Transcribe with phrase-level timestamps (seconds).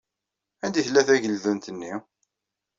[0.63, 1.93] Anda ay tella tgeldunt-nni?